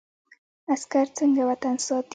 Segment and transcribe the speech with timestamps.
[0.73, 2.09] عسکر څنګه وطن ساتي؟